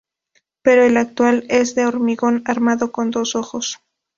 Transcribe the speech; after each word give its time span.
Pero 0.63 0.81
el 0.83 0.97
actual 0.97 1.45
es 1.47 1.75
de 1.75 1.85
hormigón 1.85 2.41
armado 2.47 2.91
con 2.91 3.11
dos 3.11 3.35
ojos. 3.35 3.77